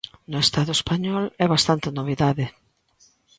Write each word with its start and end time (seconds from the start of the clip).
No 0.31 0.37
Estado 0.45 0.71
español 0.79 1.23
é 1.43 1.45
bastante 1.55 1.95
novidade. 1.99 2.45